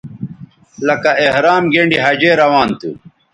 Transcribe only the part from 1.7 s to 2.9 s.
گینڈی حجے روان تھو